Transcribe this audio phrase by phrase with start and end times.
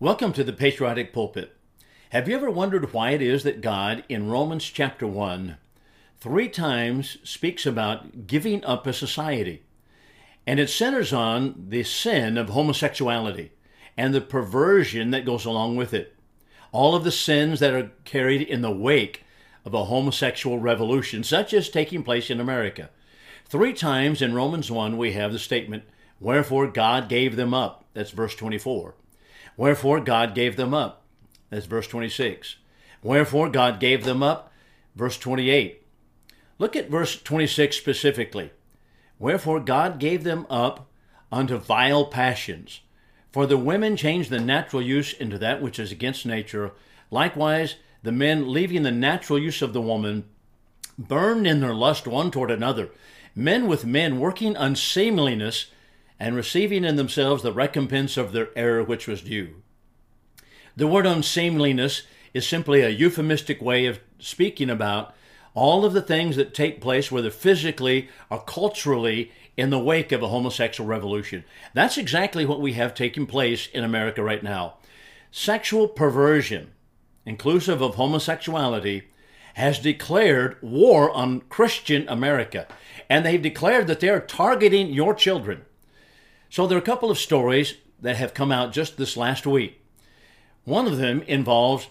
[0.00, 1.56] Welcome to the Patriotic Pulpit.
[2.10, 5.56] Have you ever wondered why it is that God, in Romans chapter 1,
[6.20, 9.64] three times speaks about giving up a society?
[10.46, 13.50] And it centers on the sin of homosexuality
[13.96, 16.14] and the perversion that goes along with it.
[16.70, 19.24] All of the sins that are carried in the wake
[19.64, 22.90] of a homosexual revolution, such as taking place in America.
[23.46, 25.82] Three times in Romans 1, we have the statement,
[26.20, 27.84] Wherefore God gave them up.
[27.94, 28.94] That's verse 24.
[29.58, 31.02] Wherefore God gave them up.
[31.50, 32.56] That's verse 26.
[33.02, 34.52] Wherefore God gave them up.
[34.94, 35.82] Verse 28.
[36.60, 38.52] Look at verse 26 specifically.
[39.18, 40.88] Wherefore God gave them up
[41.32, 42.80] unto vile passions.
[43.32, 46.70] For the women changed the natural use into that which is against nature.
[47.10, 50.24] Likewise, the men, leaving the natural use of the woman,
[50.96, 52.90] burned in their lust one toward another.
[53.34, 55.66] Men with men working unseemliness
[56.20, 59.62] and receiving in themselves the recompense of their error which was due.
[60.76, 62.02] The word unseemliness
[62.34, 65.14] is simply a euphemistic way of speaking about
[65.54, 70.22] all of the things that take place, whether physically or culturally, in the wake of
[70.22, 71.42] a homosexual revolution.
[71.74, 74.74] That's exactly what we have taking place in America right now.
[75.32, 76.70] Sexual perversion,
[77.26, 79.08] inclusive of homosexuality,
[79.54, 82.68] has declared war on Christian America.
[83.10, 85.62] And they've declared that they're targeting your children.
[86.50, 89.82] So there are a couple of stories that have come out just this last week.
[90.64, 91.88] One of them involves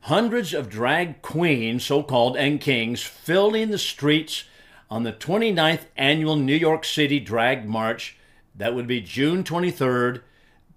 [0.00, 4.44] hundreds of drag queens, so called, and kings filling the streets
[4.90, 8.16] on the 29th annual New York City Drag March.
[8.54, 10.20] That would be June 23rd,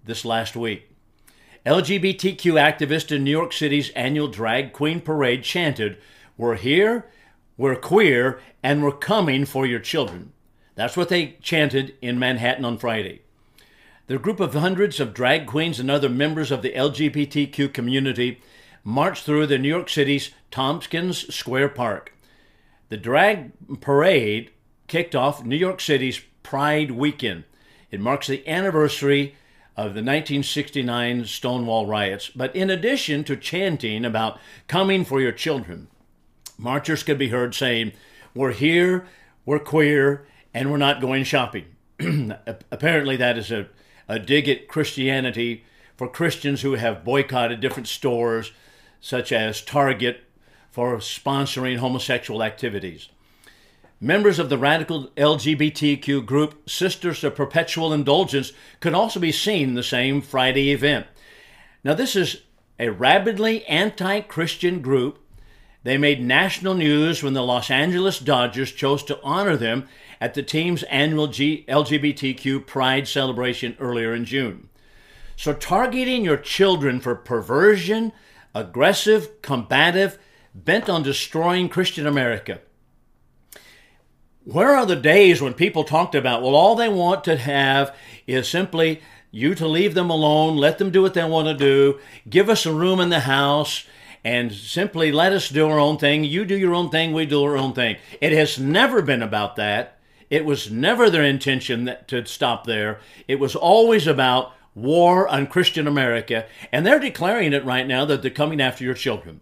[0.05, 0.89] this last week.
[1.65, 5.97] LGBTQ activists in New York City's annual Drag Queen Parade chanted,
[6.37, 7.07] We're here,
[7.57, 10.31] we're queer, and we're coming for your children.
[10.75, 13.21] That's what they chanted in Manhattan on Friday.
[14.07, 18.41] The group of hundreds of drag queens and other members of the LGBTQ community
[18.83, 22.13] marched through the New York City's Tompkins Square Park.
[22.89, 24.51] The drag parade
[24.87, 27.45] kicked off New York City's Pride Weekend.
[27.89, 29.35] It marks the anniversary
[29.75, 32.29] of the 1969 Stonewall riots.
[32.29, 35.87] But in addition to chanting about coming for your children,
[36.57, 37.93] marchers could be heard saying,
[38.35, 39.07] We're here,
[39.45, 41.65] we're queer, and we're not going shopping.
[42.71, 43.67] Apparently, that is a,
[44.07, 45.65] a dig at Christianity
[45.97, 48.53] for Christians who have boycotted different stores,
[49.01, 50.23] such as Target,
[50.71, 53.09] for sponsoring homosexual activities.
[53.99, 59.75] Members of the radical LGBTQ group Sisters of Perpetual Indulgence could also be seen in
[59.75, 61.05] the same Friday event.
[61.83, 62.43] Now, this is
[62.79, 65.19] a rabidly anti Christian group.
[65.83, 69.87] They made national news when the Los Angeles Dodgers chose to honor them
[70.25, 74.69] at the team's annual G- LGBTQ Pride celebration earlier in June.
[75.35, 78.11] So, targeting your children for perversion,
[78.53, 80.17] aggressive, combative,
[80.53, 82.59] bent on destroying Christian America
[84.45, 87.95] where are the days when people talked about, well, all they want to have
[88.27, 91.99] is simply you to leave them alone, let them do what they want to do,
[92.29, 93.85] give us a room in the house,
[94.23, 96.23] and simply let us do our own thing.
[96.23, 97.97] You do your own thing, we do our own thing.
[98.21, 99.94] It has never been about that.
[100.29, 102.99] It was never their intention that, to stop there.
[103.27, 108.21] It was always about war on Christian America, and they're declaring it right now that
[108.21, 109.41] they're coming after your children.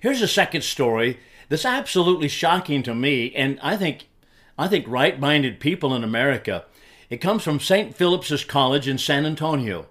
[0.00, 4.08] Here's a second story that's absolutely shocking to me, and I think,
[4.58, 6.64] I think right-minded people in America.
[7.08, 7.94] It comes from St.
[7.94, 9.86] Philip's College in San Antonio.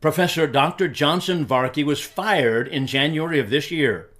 [0.00, 0.88] Professor Dr.
[0.88, 4.10] Johnson Varkey was fired in January of this year.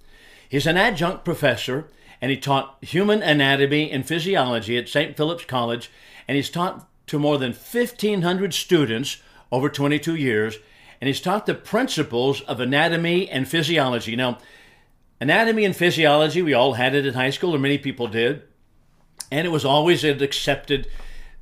[0.47, 1.89] He's an adjunct professor,
[2.23, 5.17] and he taught human anatomy and physiology at St.
[5.17, 5.91] Philip's College,
[6.25, 9.17] and he's taught to more than 1,500 students
[9.51, 10.57] over 22 years,
[11.01, 14.15] and he's taught the principles of anatomy and physiology.
[14.15, 14.37] Now,
[15.19, 18.43] Anatomy and physiology, we all had it in high school, or many people did.
[19.29, 20.87] And it was always an accepted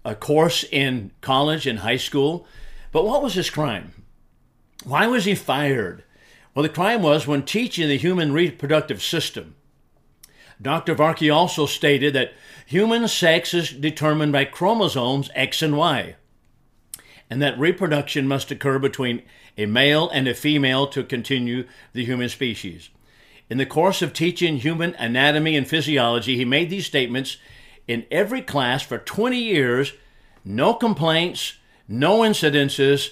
[0.03, 2.47] uh, course in college and high school.
[2.91, 4.03] But what was his crime?
[4.83, 6.03] Why was he fired?
[6.53, 9.55] Well, the crime was when teaching the human reproductive system.
[10.61, 10.93] Dr.
[10.95, 12.33] Varkey also stated that
[12.65, 16.15] human sex is determined by chromosomes X and Y,
[17.29, 19.23] and that reproduction must occur between
[19.57, 22.89] a male and a female to continue the human species.
[23.49, 27.37] In the course of teaching human anatomy and physiology, he made these statements
[27.87, 29.93] in every class for 20 years.
[30.45, 31.55] No complaints,
[31.87, 33.09] no incidences,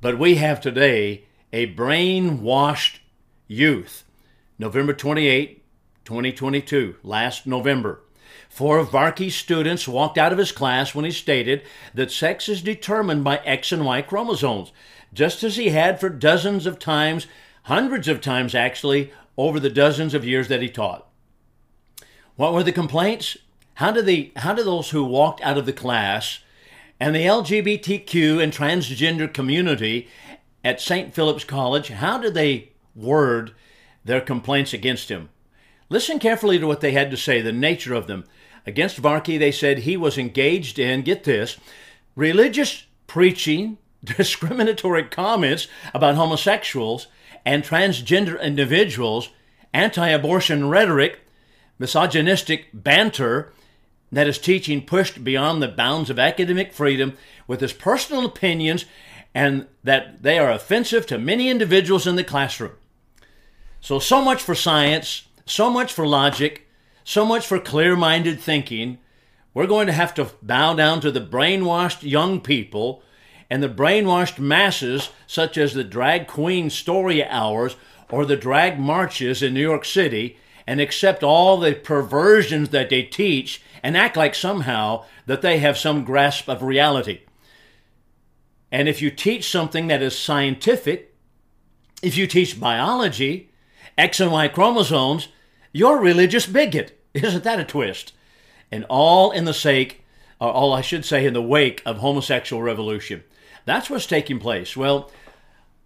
[0.00, 2.98] but we have today a brainwashed
[3.46, 4.04] youth.
[4.58, 5.63] November 28,
[6.04, 8.00] 2022, last November.
[8.48, 11.62] Four of Varkey's students walked out of his class when he stated
[11.92, 14.72] that sex is determined by X and Y chromosomes.
[15.12, 17.26] just as he had for dozens of times,
[17.64, 21.08] hundreds of times actually, over the dozens of years that he taught.
[22.36, 23.36] What were the complaints?
[23.74, 26.40] How did, the, how did those who walked out of the class
[27.00, 30.08] and the LGBTQ and transgender community
[30.64, 31.14] at St.
[31.14, 33.54] Philip's College, how did they word
[34.04, 35.28] their complaints against him?
[35.88, 38.24] Listen carefully to what they had to say, the nature of them.
[38.66, 41.58] Against Varkey, they said he was engaged in, get this,
[42.16, 47.06] religious preaching, discriminatory comments about homosexuals
[47.44, 49.30] and transgender individuals,
[49.72, 51.20] anti abortion rhetoric,
[51.78, 53.52] misogynistic banter,
[54.10, 57.16] that his teaching pushed beyond the bounds of academic freedom
[57.46, 58.84] with his personal opinions
[59.34, 62.72] and that they are offensive to many individuals in the classroom.
[63.80, 66.68] So, so much for science, so much for logic,
[67.04, 68.98] so much for clear minded thinking.
[69.52, 73.02] We're going to have to bow down to the brainwashed young people
[73.50, 77.76] and the brainwashed masses, such as the drag queen story hours
[78.10, 83.02] or the drag marches in New York City, and accept all the perversions that they
[83.02, 87.20] teach and act like somehow that they have some grasp of reality.
[88.72, 91.14] And if you teach something that is scientific,
[92.02, 93.50] if you teach biology,
[93.96, 95.28] X and Y chromosomes,
[95.72, 97.00] you're a religious bigot.
[97.14, 98.12] Isn't that a twist?
[98.70, 100.04] And all in the sake,
[100.40, 103.22] or all I should say, in the wake of homosexual revolution.
[103.64, 104.76] That's what's taking place.
[104.76, 105.10] Well,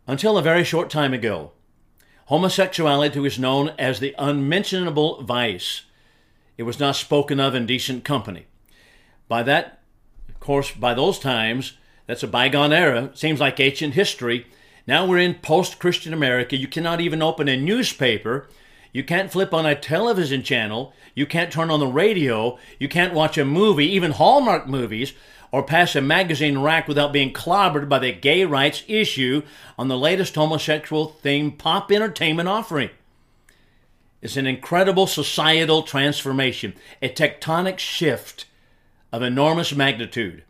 [0.06, 1.52] until a very short time ago,
[2.26, 5.82] homosexuality was known as the unmentionable vice.
[6.56, 8.46] It was not spoken of in decent company.
[9.28, 9.80] By that,
[10.28, 11.74] of course, by those times,
[12.06, 13.10] that's a bygone era.
[13.14, 14.46] Seems like ancient history.
[14.88, 16.56] Now we're in post Christian America.
[16.56, 18.48] You cannot even open a newspaper.
[18.90, 20.94] You can't flip on a television channel.
[21.14, 22.58] You can't turn on the radio.
[22.78, 25.12] You can't watch a movie, even Hallmark movies,
[25.52, 29.42] or pass a magazine rack without being clobbered by the gay rights issue
[29.78, 32.88] on the latest homosexual themed pop entertainment offering.
[34.22, 38.46] It's an incredible societal transformation, a tectonic shift
[39.12, 40.44] of enormous magnitude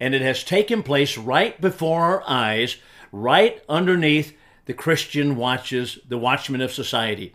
[0.00, 2.76] and it has taken place right before our eyes,
[3.22, 4.36] right underneath
[4.66, 7.34] the Christian watches, the watchmen of society.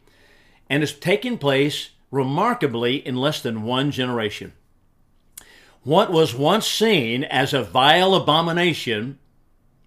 [0.69, 4.53] And it's taken place remarkably in less than one generation.
[5.83, 9.17] What was once seen as a vile abomination,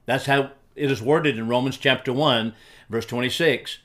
[0.07, 2.55] that's how it is worded in Romans chapter 1,
[2.91, 3.79] verse 26.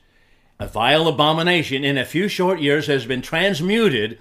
[0.58, 4.18] A vile abomination in a few short years has been transmuted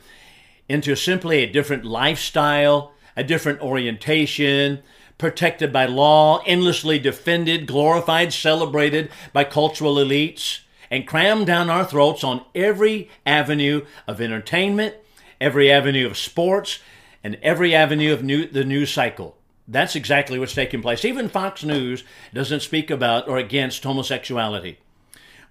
[0.70, 4.84] into simply a different lifestyle, a different orientation,
[5.20, 12.24] protected by law, endlessly defended, glorified, celebrated by cultural elites, and crammed down our throats
[12.24, 14.96] on every avenue of entertainment,
[15.40, 16.80] every avenue of sports,
[17.24, 19.38] and every avenue of new, the news cycle.
[19.68, 21.06] That's exactly what's taking place.
[21.06, 24.80] Even Fox News doesn't speak about or against homosexuality.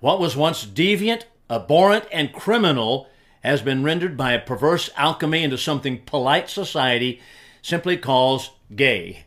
[0.00, 3.06] What was once deviant, abhorrent, and criminal
[3.44, 7.20] has been rendered by a perverse alchemy into something polite society
[7.62, 9.24] simply calls gay.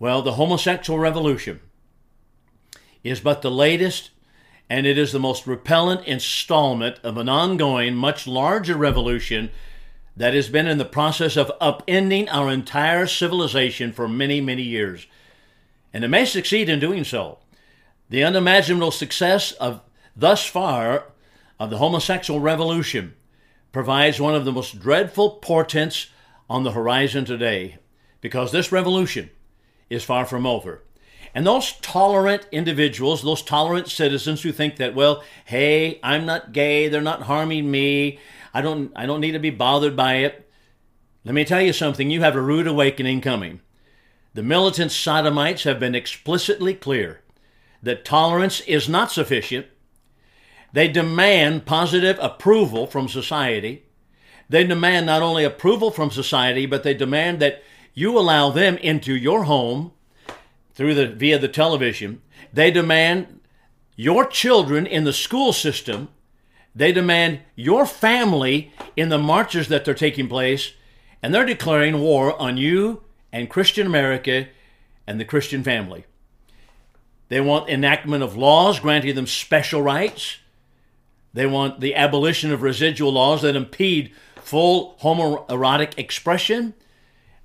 [0.00, 1.60] Well, the homosexual revolution
[3.04, 4.10] is but the latest,
[4.70, 9.50] and it is the most repellent installment of an ongoing, much larger revolution
[10.16, 15.06] that has been in the process of upending our entire civilization for many, many years.
[15.92, 17.38] And it may succeed in doing so.
[18.08, 19.82] The unimaginable success of
[20.16, 21.12] thus far
[21.58, 23.16] of the homosexual revolution
[23.70, 26.06] provides one of the most dreadful portents
[26.48, 27.76] on the horizon today
[28.22, 29.28] because this revolution
[29.90, 30.82] is far from over.
[31.34, 36.88] And those tolerant individuals, those tolerant citizens who think that, well, hey, I'm not gay,
[36.88, 38.18] they're not harming me,
[38.54, 40.48] I don't, I don't need to be bothered by it.
[41.24, 43.60] Let me tell you something, you have a rude awakening coming.
[44.34, 47.20] The militant sodomites have been explicitly clear
[47.82, 49.66] that tolerance is not sufficient.
[50.72, 53.84] They demand positive approval from society.
[54.48, 57.62] They demand not only approval from society, but they demand that
[57.94, 59.92] you allow them into your home
[60.74, 62.22] through the via the television.
[62.52, 63.40] They demand
[63.96, 66.08] your children in the school system.
[66.74, 70.72] They demand your family in the marches that they're taking place,
[71.22, 74.48] and they're declaring war on you and Christian America
[75.06, 76.04] and the Christian family.
[77.28, 80.38] They want enactment of laws granting them special rights.
[81.32, 86.74] They want the abolition of residual laws that impede full homoerotic expression.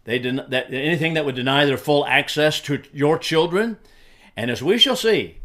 [0.05, 3.77] They den- that anything that would deny their full access to your children.
[4.38, 5.39] And as we shall see,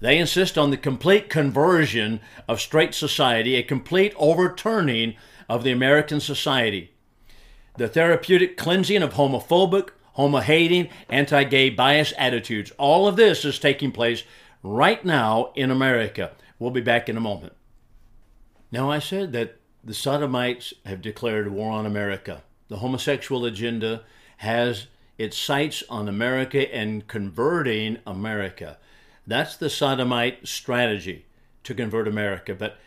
[0.00, 5.14] they insist on the complete conversion of straight society, a complete overturning
[5.48, 6.92] of the American society.
[7.76, 12.72] The therapeutic cleansing of homophobic, homo hating, anti gay bias attitudes.
[12.78, 14.24] All of this is taking place
[14.62, 16.32] right now in America.
[16.58, 17.52] We'll be back in a moment.
[18.72, 22.42] Now, I said that the sodomites have declared war on America.
[22.68, 24.02] The homosexual agenda
[24.38, 24.86] has
[25.18, 28.78] its sights on America and converting America.
[29.26, 31.26] That's the sodomite strategy
[31.64, 32.54] to convert America.
[32.54, 32.78] But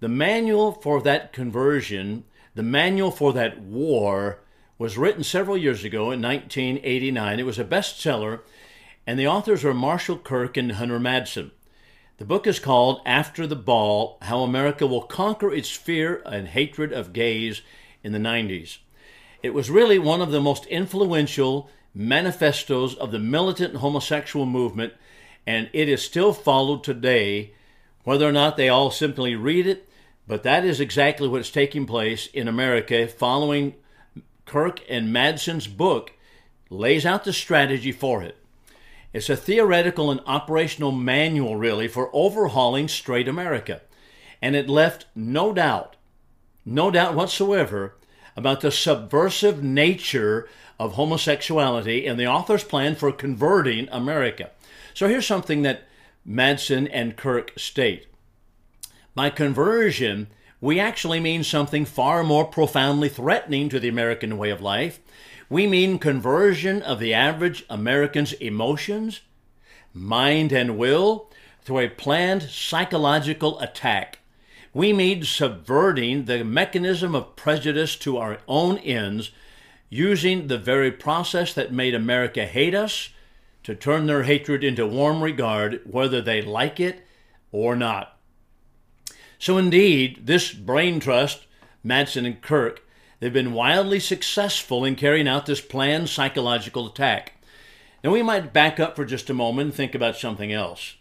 [0.00, 4.40] the manual for that conversion, the manual for that war,
[4.78, 7.38] was written several years ago in 1989.
[7.38, 8.40] It was a bestseller,
[9.06, 11.50] and the authors were Marshall Kirk and Hunter Madsen.
[12.16, 16.92] The book is called After the Ball How America Will Conquer Its Fear and Hatred
[16.92, 17.62] of Gays
[18.02, 18.78] in the 90s.
[19.44, 24.94] It was really one of the most influential manifestos of the militant homosexual movement,
[25.46, 27.52] and it is still followed today,
[28.04, 29.86] whether or not they all simply read it.
[30.26, 33.74] But that is exactly what's taking place in America following
[34.46, 36.14] Kirk and Madsen's book
[36.70, 38.38] lays out the strategy for it.
[39.12, 43.82] It's a theoretical and operational manual, really, for overhauling straight America.
[44.40, 45.96] And it left no doubt,
[46.64, 47.96] no doubt whatsoever,
[48.36, 50.48] about the subversive nature
[50.78, 54.50] of homosexuality and the author's plan for converting America.
[54.92, 55.82] So here's something that
[56.26, 58.06] Madsen and Kirk state.
[59.14, 60.28] By conversion,
[60.60, 65.00] we actually mean something far more profoundly threatening to the American way of life.
[65.48, 69.20] We mean conversion of the average American's emotions,
[69.92, 71.30] mind, and will
[71.62, 74.18] through a planned psychological attack.
[74.74, 79.30] We mean subverting the mechanism of prejudice to our own ends,
[79.88, 83.10] using the very process that made America hate us
[83.62, 87.06] to turn their hatred into warm regard, whether they like it
[87.52, 88.18] or not.
[89.38, 91.46] So, indeed, this brain trust,
[91.86, 92.84] Madsen and Kirk,
[93.20, 97.34] they've been wildly successful in carrying out this planned psychological attack.
[98.02, 100.96] Now, we might back up for just a moment and think about something else.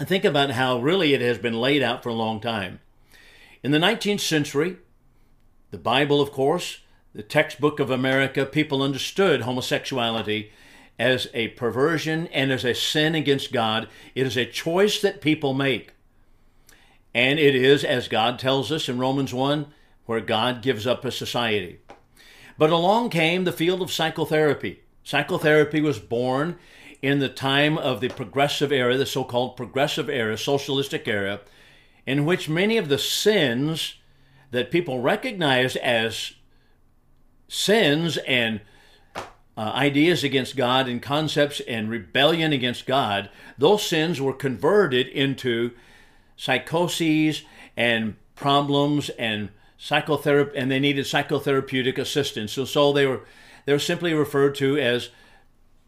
[0.00, 2.80] And think about how really it has been laid out for a long time.
[3.68, 4.78] In the 19th century,
[5.72, 6.80] the Bible, of course,
[7.14, 10.52] the textbook of America, people understood homosexuality
[10.98, 13.86] as a perversion and as a sin against God.
[14.14, 15.92] It is a choice that people make.
[17.12, 19.66] And it is, as God tells us in Romans 1,
[20.06, 21.80] where God gives up a society.
[22.56, 24.80] But along came the field of psychotherapy.
[25.04, 26.56] Psychotherapy was born
[27.02, 31.40] in the time of the progressive era, the so called progressive era, socialistic era,
[32.08, 33.96] in which many of the sins
[34.50, 36.32] that people recognized as
[37.48, 38.62] sins and
[39.14, 45.72] uh, ideas against God and concepts and rebellion against God, those sins were converted into
[46.34, 47.42] psychoses
[47.76, 52.52] and problems and psychotherapy, and they needed psychotherapeutic assistance.
[52.52, 53.20] So, so they were
[53.66, 55.10] they were simply referred to as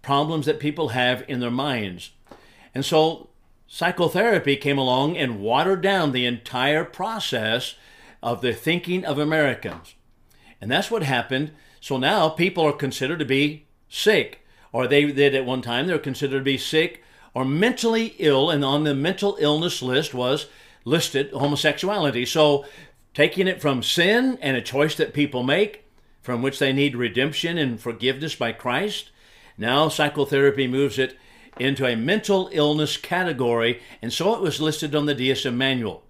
[0.03, 2.11] problems that people have in their minds.
[2.75, 3.30] And so
[3.73, 7.77] psychotherapy came along and watered down the entire process
[8.21, 9.95] of the thinking of Americans.
[10.61, 11.53] And that's what happened.
[11.81, 14.41] So now people are considered to be sick,
[14.73, 18.65] or they did at one time, they're considered to be sick or mentally ill, and
[18.65, 20.47] on the mental illness list was
[20.85, 22.27] listed homosexuality.
[22.27, 22.65] So,
[23.15, 25.85] taking it from sin and a choice that people make,
[26.21, 29.11] from which they need redemption and forgiveness by Christ,
[29.57, 31.17] now psychotherapy moves it
[31.61, 36.03] into a mental illness category, and so it was listed on the DSM manual.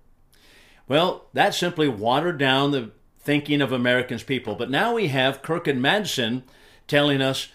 [0.87, 4.55] Well, that simply watered down the thinking of Americans people.
[4.55, 6.45] But now we have Kirk and Madsen
[6.87, 7.49] telling us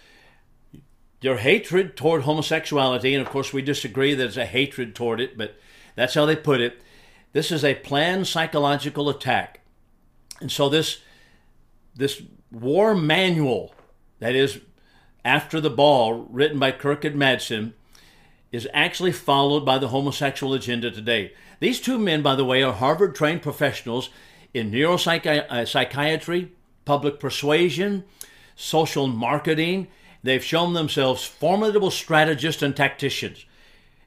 [1.21, 5.37] your hatred toward homosexuality, and of course we disagree that it's a hatred toward it,
[5.37, 5.55] but
[5.95, 6.81] that's how they put it.
[7.31, 9.61] This is a planned psychological attack.
[10.41, 10.99] And so this
[11.95, 12.21] this
[12.51, 13.73] war manual
[14.19, 14.59] that is
[15.23, 17.73] after the ball written by Kirk and Madsen
[18.55, 21.33] is actually followed by the homosexual agenda today.
[21.59, 24.09] These two men, by the way, are Harvard trained professionals
[24.53, 26.47] in neuropsychiatry, uh,
[26.85, 28.03] public persuasion,
[28.55, 29.87] social marketing,
[30.25, 33.45] They've shown themselves formidable strategists and tacticians.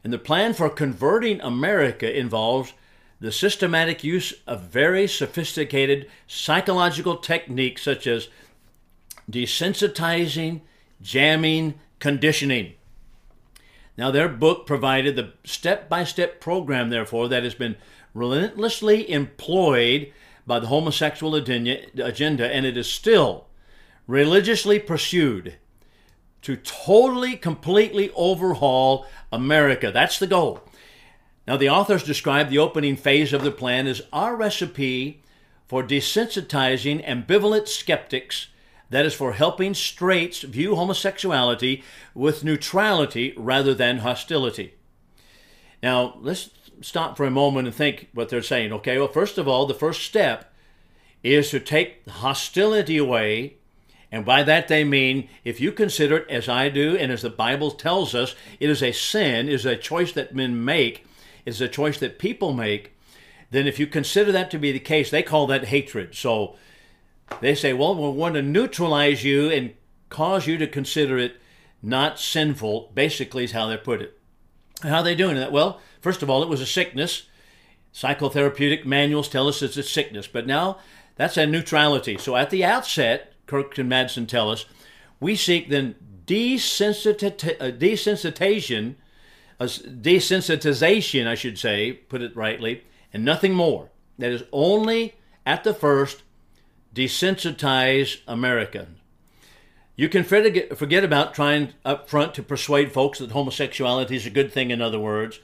[0.02, 2.73] And the plan for converting America involves
[3.21, 8.31] the systematic use of very sophisticated psychological techniques such as
[9.31, 10.62] desensitizing,
[11.00, 12.73] jamming, conditioning.
[13.99, 17.75] Now, their book provided the step by step program, therefore, that has been
[18.14, 20.12] relentlessly employed
[20.47, 23.49] by the homosexual agenda, and it is still
[24.07, 25.57] religiously pursued
[26.43, 29.90] to totally, completely overhaul America.
[29.93, 30.62] That's the goal.
[31.49, 35.25] Now, the authors describe the opening phase of the plan as our recipe
[35.67, 38.47] for desensitizing ambivalent skeptics
[38.90, 41.83] that is for helping straights view homosexuality
[42.14, 44.75] with neutrality rather than hostility.
[45.83, 48.73] Now, let's stop for a moment and think what they're saying.
[48.73, 50.52] Okay, well, first of all, the first step
[51.23, 53.54] is to take hostility away.
[54.11, 57.30] And by that they mean if you consider it as I do and as the
[57.30, 61.04] Bible tells us, it is a sin, is a choice that men make,
[61.45, 62.92] is a choice that people make,
[63.50, 66.14] then if you consider that to be the case, they call that hatred.
[66.14, 66.57] So
[67.41, 69.73] they say, well, we want to neutralize you and
[70.09, 71.37] cause you to consider it
[71.83, 74.19] not sinful, basically, is how they put it.
[74.83, 75.53] How are they doing that?
[75.53, 77.29] Well, first of all, it was a sickness.
[77.95, 80.79] Psychotherapeutic manuals tell us it's a sickness, but now
[81.17, 82.17] that's a neutrality.
[82.19, 84.67] So at the outset, Kirk and Madsen tell us,
[85.21, 85.95] we seek then
[86.27, 88.95] desensitization,
[89.59, 93.91] uh, desensitization, I should say, put it rightly, and nothing more.
[94.19, 95.15] That is only
[95.47, 96.23] at the first
[96.99, 98.99] desensitize Americans.
[99.95, 104.52] You can forget about trying up front to persuade folks that homosexuality is a good
[104.52, 105.40] thing, in other words.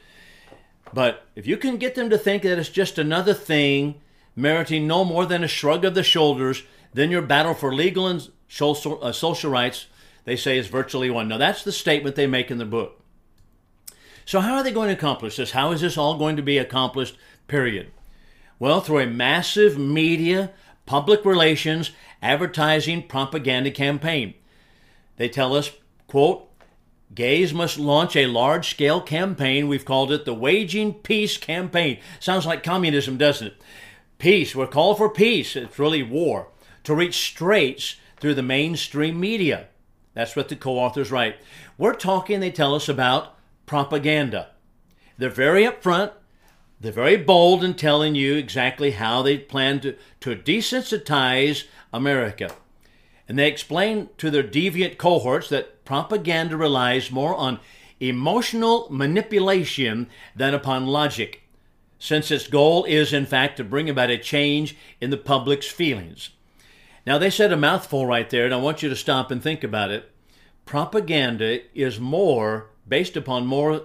[0.92, 4.00] But if you can get them to think that it's just another thing
[4.36, 8.28] meriting no more than a shrug of the shoulders, then your battle for legal and
[8.48, 9.86] social, uh, social rights,
[10.24, 11.28] they say, is virtually won.
[11.28, 13.00] Now, that's the statement they make in the book.
[14.24, 15.50] So, how are they going to accomplish this?
[15.50, 17.16] How is this all going to be accomplished,
[17.48, 17.90] period?
[18.60, 20.52] Well, through a massive media,
[20.86, 21.90] public relations,
[22.22, 24.34] advertising, propaganda campaign.
[25.16, 25.70] They tell us,
[26.06, 26.50] quote,
[27.14, 29.68] Gays must launch a large scale campaign.
[29.68, 32.00] We've called it the Waging Peace Campaign.
[32.18, 33.62] Sounds like communism, doesn't it?
[34.18, 34.54] Peace.
[34.54, 35.54] We're called for peace.
[35.54, 36.48] It's really war.
[36.84, 39.68] To reach straights through the mainstream media.
[40.14, 41.36] That's what the co authors write.
[41.78, 43.36] We're talking, they tell us, about
[43.66, 44.50] propaganda.
[45.16, 46.12] They're very upfront,
[46.84, 52.54] they're very bold in telling you exactly how they plan to, to desensitize America.
[53.28, 57.60] And they explain to their deviant cohorts that propaganda relies more on
[58.00, 61.42] emotional manipulation than upon logic,
[61.98, 66.30] since its goal is, in fact, to bring about a change in the public's feelings.
[67.06, 69.64] Now, they said a mouthful right there, and I want you to stop and think
[69.64, 70.10] about it.
[70.66, 73.82] Propaganda is more based upon more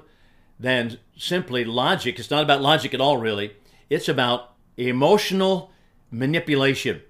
[0.60, 2.18] than simply logic.
[2.18, 3.56] It's not about logic at all, really.
[3.90, 5.72] It's about emotional
[6.10, 7.02] manipulation.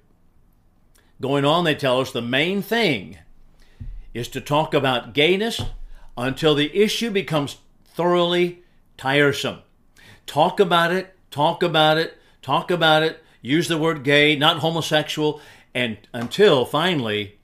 [1.22, 3.20] Going on, they tell us the main thing
[4.14, 5.62] is to talk about gayness
[6.18, 8.64] until the issue becomes thoroughly
[8.98, 9.60] tiresome.
[10.26, 15.40] Talk about it, talk about it, talk about it, use the word gay, not homosexual,
[15.74, 17.38] and until finally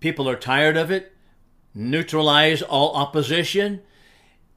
[0.00, 1.14] people are tired of it,
[1.74, 3.80] neutralize all opposition,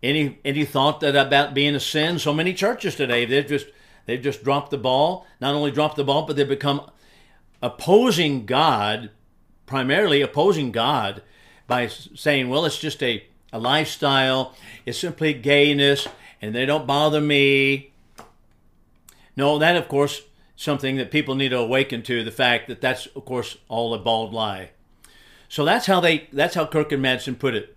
[0.01, 2.19] any any thought that about being a sin?
[2.19, 3.67] So many churches today they've just
[4.05, 5.25] they've just dropped the ball.
[5.41, 6.89] Not only dropped the ball, but they've become
[7.61, 9.11] opposing God,
[9.65, 11.21] primarily opposing God
[11.67, 16.07] by saying, well, it's just a, a lifestyle, it's simply gayness,
[16.41, 17.91] and they don't bother me.
[19.37, 20.23] No, that, of course,
[20.55, 23.99] something that people need to awaken to the fact that that's, of course, all a
[23.99, 24.71] bald lie.
[25.47, 27.75] So that's how they that's how Kirk and Madsen put it.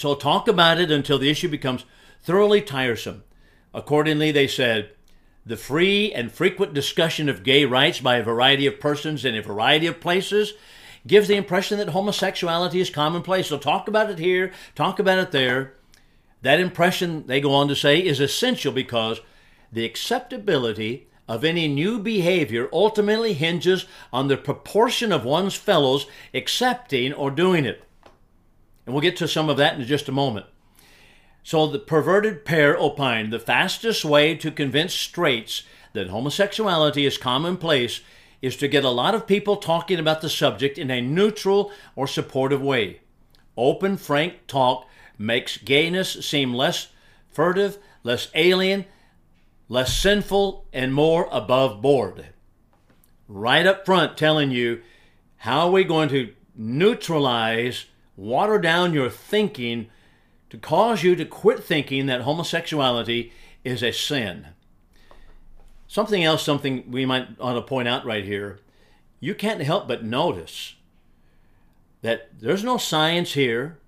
[0.00, 1.84] So talk about it until the issue becomes
[2.22, 3.22] thoroughly tiresome.
[3.74, 4.92] Accordingly, they said,
[5.44, 9.42] the free and frequent discussion of gay rights by a variety of persons in a
[9.42, 10.54] variety of places
[11.06, 13.48] gives the impression that homosexuality is commonplace.
[13.48, 15.74] So talk about it here, talk about it there.
[16.40, 19.20] That impression, they go on to say, is essential because
[19.70, 23.84] the acceptability of any new behavior ultimately hinges
[24.14, 27.84] on the proportion of one's fellows accepting or doing it.
[28.86, 30.46] And we'll get to some of that in just a moment.
[31.42, 35.62] So the perverted pair opined the fastest way to convince straights
[35.92, 38.00] that homosexuality is commonplace
[38.42, 42.06] is to get a lot of people talking about the subject in a neutral or
[42.06, 43.00] supportive way.
[43.56, 44.86] Open, frank talk
[45.18, 46.88] makes gayness seem less
[47.28, 48.86] furtive, less alien,
[49.68, 52.28] less sinful, and more above board.
[53.28, 54.80] Right up front, telling you
[55.36, 57.86] how are we going to neutralize
[58.20, 59.88] water down your thinking
[60.50, 63.32] to cause you to quit thinking that homosexuality
[63.64, 64.48] is a sin.
[65.88, 68.60] Something else, something we might ought to point out right here.
[69.20, 70.76] You can't help but notice
[72.02, 73.78] that there's no science here,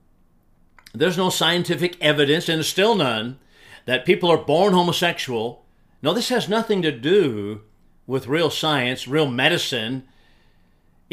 [0.93, 3.39] there's no scientific evidence, and still none,
[3.87, 5.65] that people are born homosexual.
[6.03, 7.63] No, this has nothing to do
[8.07, 10.05] with real science, real medicine,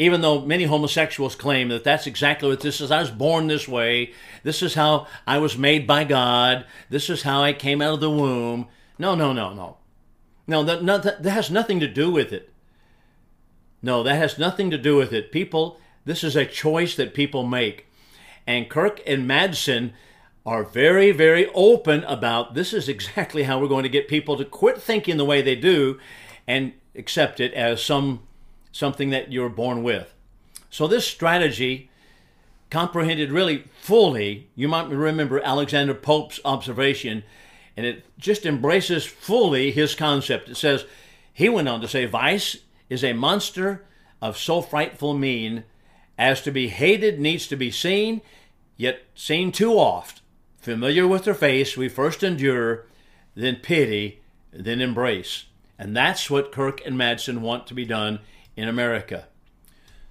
[0.00, 2.90] even though many homosexuals claim that that's exactly what this is.
[2.90, 4.14] I was born this way.
[4.42, 6.64] This is how I was made by God.
[6.88, 8.68] This is how I came out of the womb.
[8.98, 9.76] No, no, no, no.
[10.46, 12.50] No, that, that, that has nothing to do with it.
[13.82, 15.30] No, that has nothing to do with it.
[15.30, 17.86] People, this is a choice that people make.
[18.46, 19.92] And Kirk and Madsen
[20.46, 24.46] are very, very open about this is exactly how we're going to get people to
[24.46, 26.00] quit thinking the way they do
[26.46, 28.22] and accept it as some
[28.72, 30.14] something that you're born with.
[30.70, 31.90] So this strategy
[32.70, 37.24] comprehended really fully, you might remember Alexander Pope's observation,
[37.76, 40.48] and it just embraces fully his concept.
[40.48, 40.84] It says,
[41.32, 43.84] he went on to say, vice is a monster
[44.22, 45.64] of so frightful mean
[46.18, 48.20] as to be hated needs to be seen,
[48.76, 50.20] yet seen too oft.
[50.58, 52.86] Familiar with her face, we first endure,
[53.34, 54.20] then pity,
[54.52, 55.46] then embrace.
[55.78, 58.20] And that's what Kirk and Madsen want to be done
[58.60, 59.26] in America.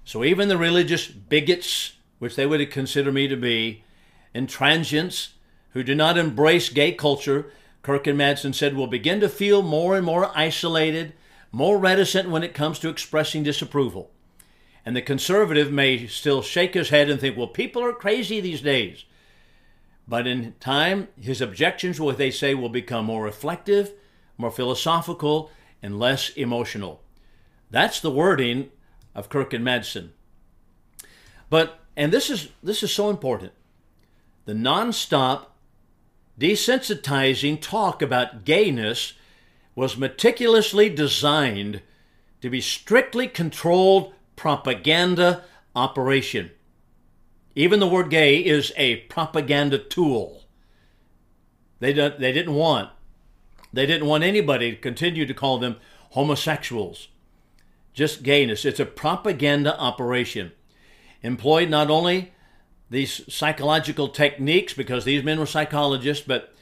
[0.04, 3.84] So even the religious bigots, which they would consider me to be,
[4.34, 5.34] and transients
[5.70, 9.96] who do not embrace gay culture, Kirk and Madsen said, will begin to feel more
[9.96, 11.12] and more isolated,
[11.52, 14.10] more reticent when it comes to expressing disapproval.
[14.84, 18.62] And the conservative may still shake his head and think, well, people are crazy these
[18.62, 19.04] days.
[20.08, 23.92] But in time, his objections, what they say, will become more reflective,
[24.36, 25.50] more philosophical,
[25.82, 27.02] and less emotional.
[27.70, 28.70] That's the wording
[29.14, 30.10] of Kirk and Madsen.
[31.48, 33.52] But, and this is, this is so important,
[34.44, 35.46] the nonstop,
[36.38, 39.14] desensitizing talk about gayness
[39.74, 41.82] was meticulously designed
[42.40, 45.44] to be strictly controlled propaganda
[45.76, 46.50] operation.
[47.54, 50.44] Even the word gay is a propaganda tool.
[51.78, 52.90] They, don't, they didn't want
[53.72, 55.76] they didn't want anybody to continue to call them
[56.10, 57.08] homosexuals.
[58.00, 58.64] Just gayness.
[58.64, 60.52] It's a propaganda operation.
[61.22, 62.32] Employed not only
[62.88, 66.54] these psychological techniques, because these men were psychologists, but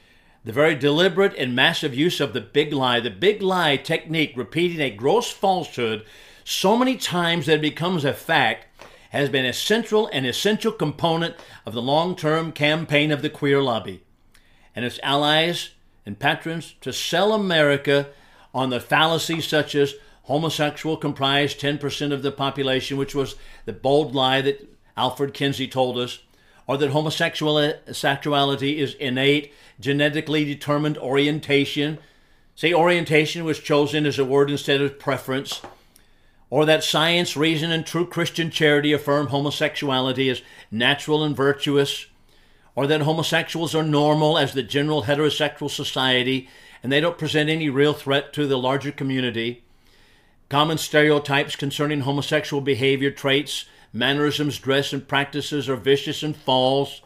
[0.42, 4.80] the very deliberate and massive use of the big lie, the big lie technique, repeating
[4.80, 6.04] a gross falsehood
[6.42, 8.66] so many times that it becomes a fact,
[9.10, 13.62] has been a central and essential component of the long term campaign of the queer
[13.62, 14.02] lobby
[14.74, 15.70] and its allies
[16.04, 18.08] and patrons to sell America
[18.52, 19.94] on the fallacies such as
[20.28, 25.98] homosexual comprised 10% of the population, which was the bold lie that Alfred Kinsey told
[25.98, 26.20] us,
[26.66, 31.98] or that homosexuality is innate, genetically determined orientation.
[32.54, 35.60] Say orientation was chosen as a word instead of preference
[36.50, 42.06] or that science, reason, and true Christian charity affirm homosexuality as natural and virtuous,
[42.74, 46.48] or that homosexuals are normal as the general heterosexual society
[46.82, 49.64] and they don't present any real threat to the larger community.
[50.48, 57.02] Common stereotypes concerning homosexual behavior, traits, mannerisms, dress, and practices are vicious and false.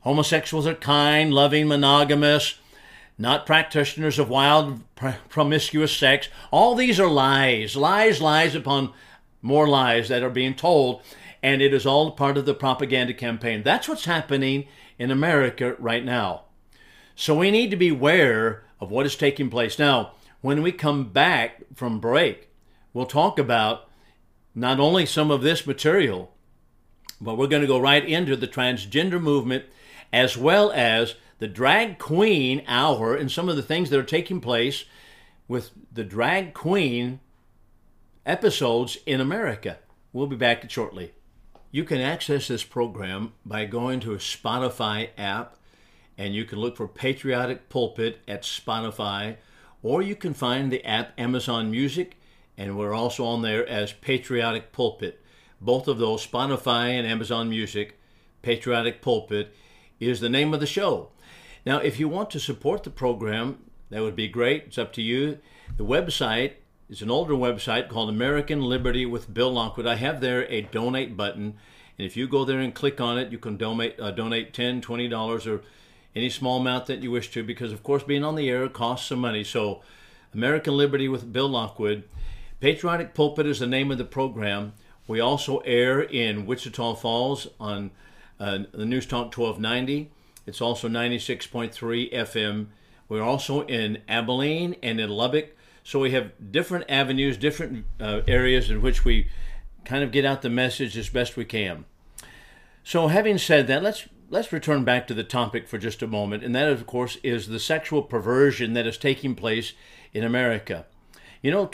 [0.00, 2.58] Homosexuals are kind, loving, monogamous,
[3.18, 4.82] not practitioners of wild,
[5.28, 6.28] promiscuous sex.
[6.52, 8.92] All these are lies, lies, lies upon
[9.42, 11.02] more lies that are being told,
[11.42, 13.64] and it is all part of the propaganda campaign.
[13.64, 16.42] That's what's happening in America right now.
[17.16, 19.76] So we need to be aware of what is taking place.
[19.76, 22.49] Now, when we come back from break,
[22.92, 23.88] we'll talk about
[24.54, 26.32] not only some of this material,
[27.20, 29.64] but we're going to go right into the transgender movement
[30.12, 34.40] as well as the drag queen hour and some of the things that are taking
[34.40, 34.84] place
[35.48, 37.20] with the drag queen
[38.26, 39.78] episodes in America.
[40.12, 41.12] We'll be back shortly.
[41.70, 45.56] You can access this program by going to a Spotify app
[46.18, 49.36] and you can look for Patriotic Pulpit at Spotify
[49.82, 52.16] or you can find the app Amazon Music
[52.60, 55.24] and we're also on there as Patriotic Pulpit.
[55.62, 57.98] Both of those, Spotify and Amazon Music,
[58.42, 59.54] Patriotic Pulpit,
[59.98, 61.08] is the name of the show.
[61.64, 64.64] Now, if you want to support the program, that would be great.
[64.66, 65.38] It's up to you.
[65.78, 66.52] The website
[66.90, 69.86] is an older website called American Liberty with Bill Lockwood.
[69.86, 71.54] I have there a donate button,
[71.96, 74.82] and if you go there and click on it, you can donate uh, donate ten,
[74.82, 75.62] twenty dollars, or
[76.14, 77.42] any small amount that you wish to.
[77.42, 79.44] Because of course, being on the air costs some money.
[79.44, 79.80] So,
[80.34, 82.04] American Liberty with Bill Lockwood.
[82.60, 84.74] Patriotic Pulpit is the name of the program.
[85.08, 87.90] We also air in Wichita Falls on
[88.38, 90.10] uh, the News Talk 1290.
[90.46, 92.66] It's also 96.3 FM.
[93.08, 95.56] We're also in Abilene and in Lubbock.
[95.82, 99.28] So we have different avenues, different uh, areas in which we
[99.86, 101.86] kind of get out the message as best we can.
[102.84, 106.44] So having said that, let's let's return back to the topic for just a moment,
[106.44, 109.72] and that of course is the sexual perversion that is taking place
[110.12, 110.86] in America.
[111.42, 111.66] You know,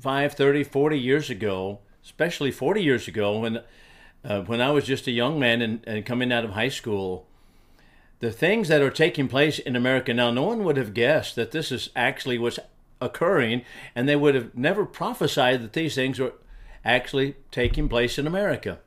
[0.00, 3.60] 25, 30, 40 years ago, especially 40 years ago when
[4.24, 7.26] uh, when I was just a young man and, and coming out of high school,
[8.18, 11.52] the things that are taking place in America now, no one would have guessed that
[11.52, 12.58] this is actually what's
[13.00, 13.62] occurring,
[13.94, 16.32] and they would have never prophesied that these things were
[16.84, 18.78] actually taking place in America.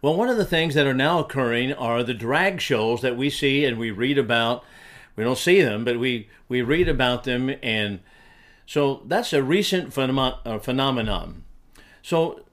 [0.00, 3.30] Well, one of the things that are now occurring are the drag shows that we
[3.30, 4.64] see and we read about.
[5.16, 7.54] We don't see them, but we, we read about them.
[7.62, 8.00] And
[8.68, 11.44] so that's a recent uh, phenomenon.
[12.02, 12.44] So,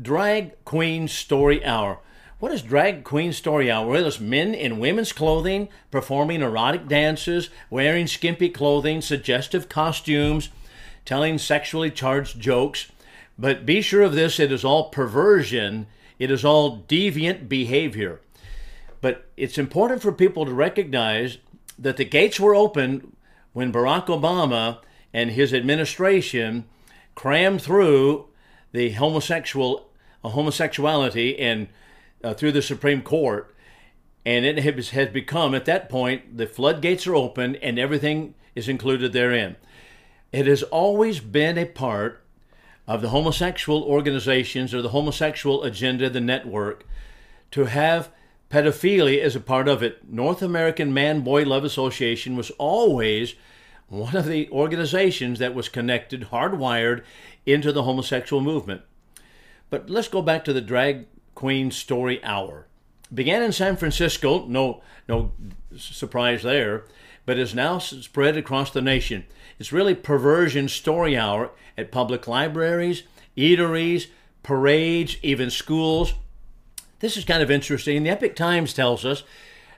[0.00, 2.00] Drag Queen Story Hour.
[2.38, 3.88] What is Drag Queen Story Hour?
[3.88, 10.50] Well, it's men in women's clothing performing erotic dances, wearing skimpy clothing, suggestive costumes,
[11.06, 12.92] telling sexually charged jokes.
[13.38, 15.86] But be sure of this it is all perversion
[16.18, 18.20] it is all deviant behavior.
[19.00, 21.38] But it's important for people to recognize
[21.78, 23.16] that the gates were open
[23.54, 24.80] when Barack Obama
[25.14, 26.64] and his administration
[27.14, 28.26] crammed through
[28.72, 29.88] the homosexual
[30.24, 31.68] uh, homosexuality and
[32.22, 33.54] uh, through the Supreme Court,
[34.26, 38.68] and it has, has become at that point the floodgates are open and everything is
[38.68, 39.56] included therein.
[40.32, 42.20] It has always been a part
[42.88, 46.84] of the homosexual organizations or the homosexual agenda, the network,
[47.52, 48.10] to have
[48.50, 50.10] pedophilia as a part of it.
[50.10, 53.34] North American Man Boy Love Association was always
[53.88, 57.02] one of the organizations that was connected, hardwired
[57.46, 58.82] into the homosexual movement.
[59.70, 62.66] But let's go back to the drag queen story hour.
[63.12, 65.32] Began in San Francisco, no no
[65.76, 66.84] surprise there,
[67.26, 69.24] but is now spread across the nation.
[69.58, 73.02] It's really perversion story hour at public libraries,
[73.36, 74.06] eateries,
[74.42, 76.14] parades, even schools.
[77.00, 78.02] This is kind of interesting.
[78.02, 79.22] The Epoch Times tells us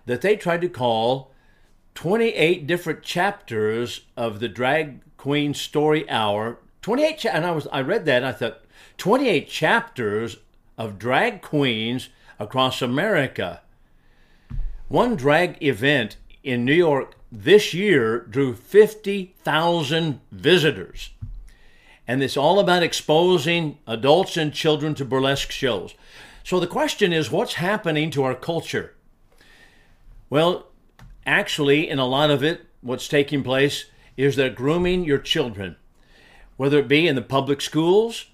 [0.06, 1.32] that they tried to call
[1.96, 7.80] 28 different chapters of the drag queen story hour 28 cha- and I was I
[7.80, 8.60] read that and I thought
[8.98, 10.36] 28 chapters
[10.78, 13.60] of drag queens across America.
[14.86, 21.10] One drag event in New York this year drew 50,000 visitors.
[22.06, 25.94] And it's all about exposing adults and children to burlesque shows.
[26.44, 28.94] So the question is what's happening to our culture?
[30.30, 30.66] Well,
[31.26, 33.86] actually, in a lot of it, what's taking place
[34.16, 35.76] is they're grooming your children,
[36.56, 38.26] whether it be in the public schools,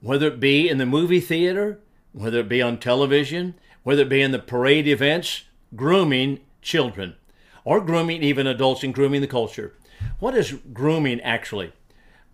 [0.00, 1.80] whether it be in the movie theater,
[2.12, 7.16] whether it be on television, whether it be in the parade events, grooming children
[7.64, 9.74] or grooming even adults and grooming the culture.
[10.18, 11.72] What is grooming actually?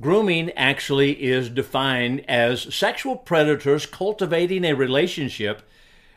[0.00, 5.62] Grooming actually is defined as sexual predators cultivating a relationship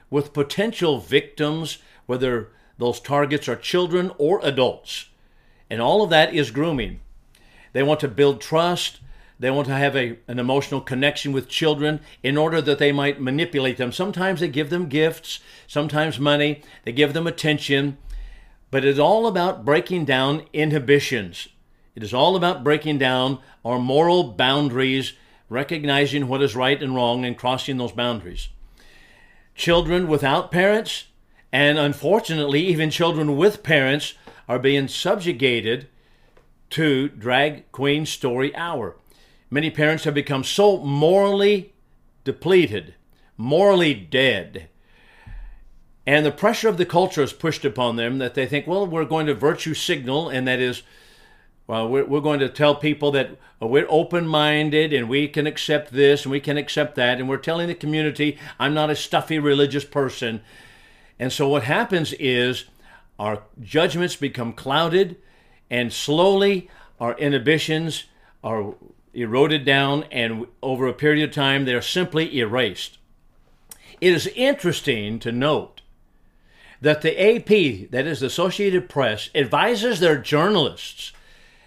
[0.10, 2.49] with potential victims, whether
[2.84, 5.10] those targets are children or adults.
[5.69, 7.00] And all of that is grooming.
[7.72, 9.00] They want to build trust.
[9.39, 13.19] They want to have a, an emotional connection with children in order that they might
[13.19, 13.91] manipulate them.
[13.91, 17.98] Sometimes they give them gifts, sometimes money, they give them attention,
[18.69, 21.50] but it's all about breaking down inhibitions.
[21.96, 25.13] It is all about breaking down our moral boundaries,
[25.50, 28.50] recognizing what is right and wrong, and crossing those boundaries.
[29.56, 31.06] Children without parents,
[31.54, 34.16] and unfortunately, even children with parents,
[34.50, 35.88] are being subjugated
[36.72, 38.98] to drag queen story hour.
[39.50, 41.74] Many parents have become so morally
[42.24, 42.96] depleted,
[43.38, 44.68] morally dead,
[46.06, 49.06] and the pressure of the culture is pushed upon them that they think, well, we're
[49.06, 50.82] going to virtue signal, and that is,
[51.68, 55.48] well, we're, we're going to tell people that oh, we're open minded and we can
[55.48, 57.20] accept this and we can accept that.
[57.20, 60.42] And we're telling the community, I'm not a stuffy religious person.
[61.24, 62.66] And so what happens is
[63.18, 65.16] our judgments become clouded,
[65.70, 68.08] and slowly our inhibitions
[68.44, 68.76] are
[69.14, 72.98] eroded down, and over a period of time, they're simply erased.
[74.02, 75.80] It is interesting to note
[76.82, 81.14] that the AP, that is the Associated Press, advises their journalists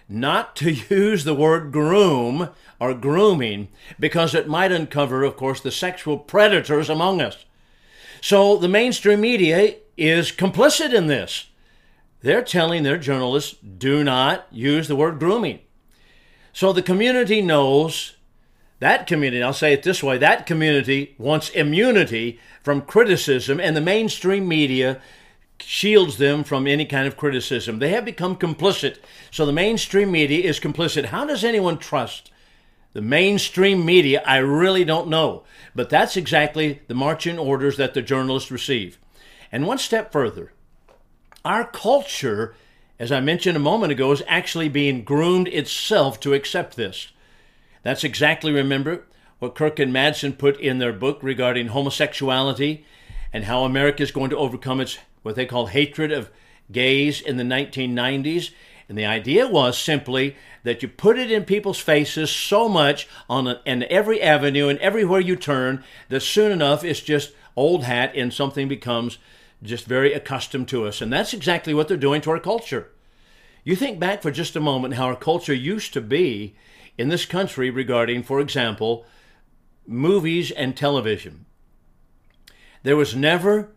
[0.07, 5.71] not to use the word groom or grooming because it might uncover, of course, the
[5.71, 7.45] sexual predators among us.
[8.21, 11.47] So the mainstream media is complicit in this.
[12.21, 15.59] They're telling their journalists do not use the word grooming.
[16.53, 18.15] So the community knows
[18.79, 23.81] that community, I'll say it this way, that community wants immunity from criticism, and the
[23.81, 25.01] mainstream media
[25.59, 27.79] shields them from any kind of criticism.
[27.79, 28.97] They have become complicit.
[29.31, 31.05] So the mainstream media is complicit.
[31.05, 32.31] How does anyone trust
[32.97, 34.23] the mainstream media?
[34.25, 35.43] I really don't know.
[35.75, 38.97] But that's exactly the marching orders that the journalists receive.
[39.51, 40.51] And one step further,
[41.45, 42.55] our culture,
[42.97, 47.11] as I mentioned a moment ago, is actually being groomed itself to accept this.
[47.83, 49.05] That's exactly, remember,
[49.37, 52.83] what Kirk and Madsen put in their book regarding homosexuality
[53.31, 56.31] and how America is going to overcome its what they call hatred of
[56.71, 58.49] gays in the 1990s.
[58.89, 63.47] And the idea was simply that you put it in people's faces so much on
[63.47, 68.13] a, in every avenue and everywhere you turn that soon enough it's just old hat
[68.15, 69.17] and something becomes
[69.61, 71.01] just very accustomed to us.
[71.01, 72.91] And that's exactly what they're doing to our culture.
[73.63, 76.55] You think back for just a moment how our culture used to be
[76.97, 79.05] in this country regarding, for example,
[79.85, 81.45] movies and television.
[82.83, 83.71] There was never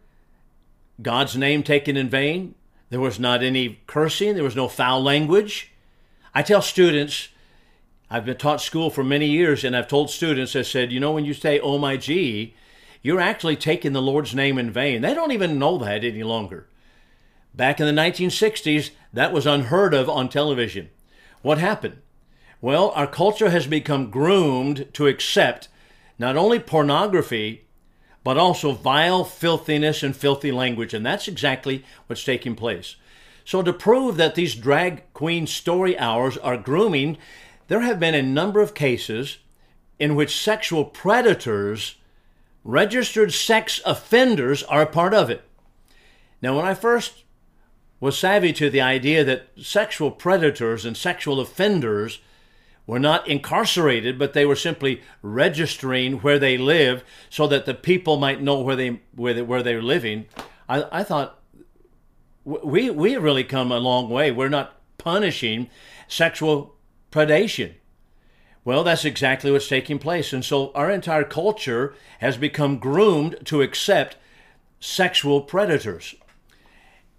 [1.02, 2.54] God's name taken in vain.
[2.90, 4.34] There was not any cursing.
[4.34, 5.72] There was no foul language.
[6.34, 7.28] I tell students,
[8.10, 11.12] I've been taught school for many years, and I've told students, I said, you know,
[11.12, 12.54] when you say, oh my G,
[13.02, 15.02] you're actually taking the Lord's name in vain.
[15.02, 16.66] They don't even know that any longer.
[17.54, 20.90] Back in the 1960s, that was unheard of on television.
[21.42, 21.98] What happened?
[22.60, 25.68] Well, our culture has become groomed to accept
[26.18, 27.64] not only pornography,
[28.22, 30.94] but also vile filthiness and filthy language.
[30.94, 32.96] And that's exactly what's taking place.
[33.44, 37.18] So, to prove that these drag queen story hours are grooming,
[37.68, 39.38] there have been a number of cases
[39.98, 41.96] in which sexual predators,
[42.64, 45.42] registered sex offenders, are a part of it.
[46.42, 47.24] Now, when I first
[48.00, 52.20] was savvy to the idea that sexual predators and sexual offenders
[52.86, 58.16] were not incarcerated, but they were simply registering where they live so that the people
[58.16, 60.26] might know where they where they, where they're living.
[60.68, 61.38] I, I thought
[62.44, 64.30] we we have really come a long way.
[64.30, 65.68] We're not punishing
[66.08, 66.76] sexual
[67.12, 67.74] predation.
[68.64, 70.32] Well, that's exactly what's taking place.
[70.32, 74.16] And so our entire culture has become groomed to accept
[74.80, 76.14] sexual predators.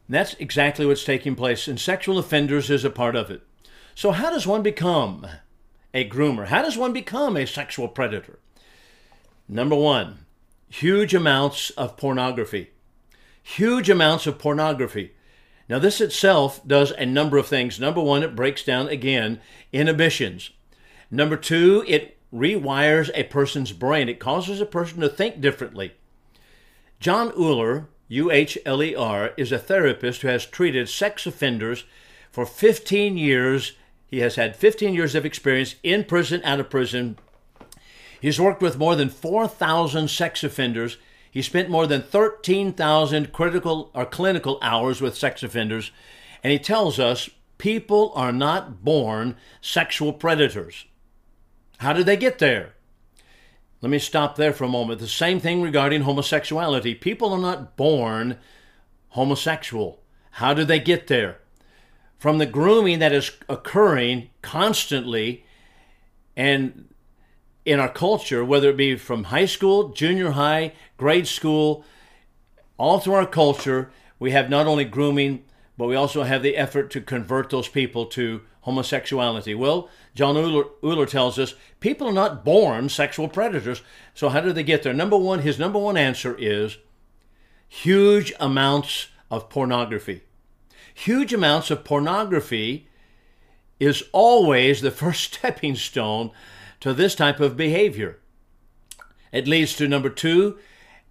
[0.08, 3.44] And that's exactly what's taking place, and sexual offenders is a part of it.
[3.96, 5.26] So, how does one become
[5.94, 6.48] a groomer?
[6.48, 8.40] How does one become a sexual predator?
[9.48, 10.26] Number one,
[10.70, 12.72] huge amounts of pornography.
[13.44, 15.14] Huge amounts of pornography.
[15.68, 17.80] Now, this itself does a number of things.
[17.80, 19.40] Number one, it breaks down again
[19.72, 20.52] inhibitions.
[21.10, 25.94] Number two, it rewires a person's brain, it causes a person to think differently.
[27.00, 31.84] John Uhler, U H L E R, is a therapist who has treated sex offenders
[32.32, 33.74] for 15 years
[34.12, 37.18] he has had 15 years of experience in prison, out of prison.
[38.20, 40.98] He's worked with more than 4,000 sex offenders.
[41.32, 45.92] He spent more than 13,000 critical or clinical hours with sex offenders.
[46.44, 50.86] And he tells us people are not born sexual predators.
[51.78, 52.74] How did they get there?
[53.82, 55.00] Let me stop there for a moment.
[55.00, 56.96] The same thing regarding homosexuality.
[56.96, 58.38] People are not born
[59.10, 60.04] homosexual.
[60.32, 61.41] How did they get there?
[62.22, 65.44] From the grooming that is occurring constantly
[66.38, 66.88] and
[67.66, 71.84] in our culture, whether it be from high school, junior high, grade school,
[72.78, 75.44] all through our culture, we have not only grooming,
[75.80, 79.56] but we also have the effort to convert those people to homosexuality.
[79.56, 83.82] Well, John Uhler tells us people are not born sexual predators.
[84.14, 84.94] So, how do they get there?
[84.94, 86.78] Number one, his number one answer is
[87.68, 90.22] huge amounts of pornography
[90.94, 92.88] huge amounts of pornography
[93.80, 96.32] is always the first stepping stone
[96.80, 98.20] to this type of behavior.
[99.32, 100.60] It leads to number two,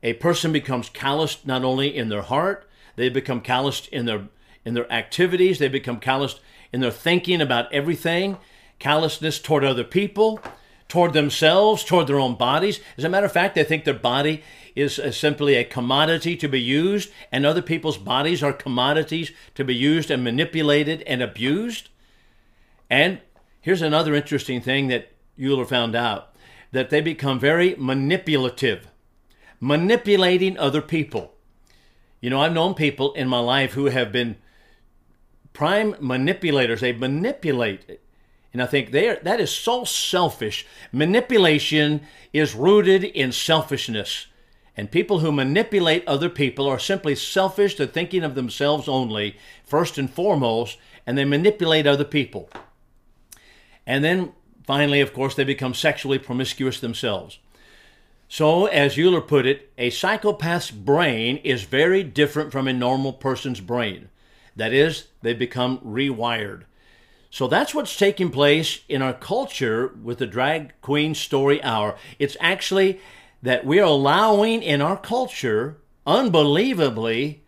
[0.03, 4.29] a person becomes calloused not only in their heart, they become calloused in their
[4.63, 6.41] in their activities, they become calloused
[6.71, 8.37] in their thinking about everything,
[8.79, 10.39] callousness toward other people,
[10.87, 12.79] toward themselves, toward their own bodies.
[12.99, 14.43] As a matter of fact, they think their body
[14.75, 19.65] is uh, simply a commodity to be used, and other people's bodies are commodities to
[19.65, 21.89] be used and manipulated and abused.
[22.89, 23.21] And
[23.61, 26.35] here's another interesting thing that Uhler found out
[26.73, 28.89] that they become very manipulative,
[29.59, 31.35] manipulating other people.
[32.21, 34.37] You know, I've known people in my life who have been
[35.53, 36.81] prime manipulators.
[36.81, 38.01] They manipulate
[38.53, 40.67] and I think they are, that is so selfish.
[40.93, 42.03] Manipulation
[42.33, 44.27] is rooted in selfishness.
[44.81, 47.77] And people who manipulate other people are simply selfish.
[47.77, 52.49] They're thinking of themselves only, first and foremost, and they manipulate other people.
[53.87, 54.33] And then
[54.65, 57.41] finally, of course, they become sexually promiscuous themselves.
[58.27, 63.61] So, as Uhler put it, a psychopath's brain is very different from a normal person's
[63.61, 64.09] brain.
[64.57, 66.63] That is, they become rewired.
[67.29, 71.97] So that's what's taking place in our culture with the drag queen story hour.
[72.19, 72.99] It's actually
[73.43, 77.43] that we're allowing in our culture, unbelievably,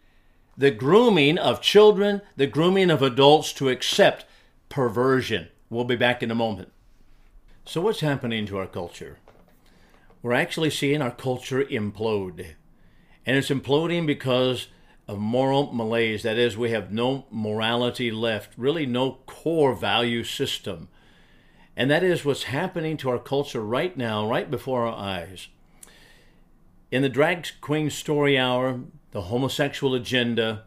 [0.57, 4.25] the grooming of children, the grooming of adults to accept
[4.69, 5.49] perversion.
[5.71, 6.73] We'll be back in a moment.
[7.65, 9.19] So, what's happening to our culture?
[10.23, 12.55] We're actually seeing our culture implode.
[13.25, 14.69] And it's imploding because
[15.09, 16.23] of moral malaise.
[16.23, 20.89] That is, we have no morality left, really no core value system.
[21.77, 25.49] And that is what's happening to our culture right now, right before our eyes.
[26.93, 28.81] In the Drag Queen Story Hour,
[29.13, 30.65] the homosexual agenda,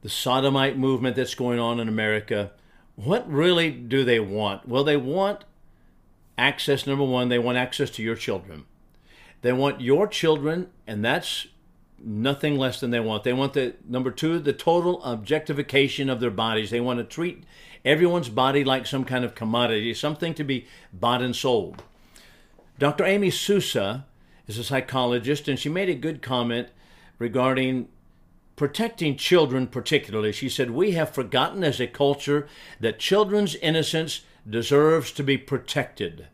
[0.00, 2.52] the sodomite movement that's going on in America,
[2.96, 4.66] what really do they want?
[4.66, 5.44] Well, they want
[6.38, 8.64] access, number one, they want access to your children.
[9.42, 11.46] They want your children, and that's
[12.02, 13.24] nothing less than they want.
[13.24, 16.70] They want the number two, the total objectification of their bodies.
[16.70, 17.44] They want to treat
[17.84, 21.82] everyone's body like some kind of commodity, something to be bought and sold.
[22.78, 23.04] Dr.
[23.04, 24.06] Amy Sousa
[24.48, 26.68] is a psychologist, and she made a good comment
[27.18, 27.88] regarding
[28.56, 30.32] protecting children, particularly.
[30.32, 32.48] She said, We have forgotten as a culture
[32.80, 36.26] that children's innocence deserves to be protected.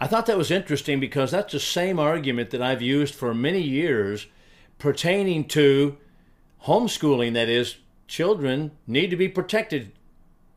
[0.00, 3.60] I thought that was interesting because that's the same argument that I've used for many
[3.60, 4.28] years
[4.78, 5.98] pertaining to
[6.66, 7.34] homeschooling.
[7.34, 9.92] That is, children need to be protected.